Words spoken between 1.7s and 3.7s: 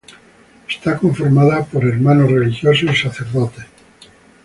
hermanos religiosos y sacerdotes.